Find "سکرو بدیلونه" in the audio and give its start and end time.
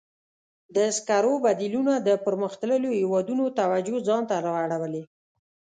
0.97-1.93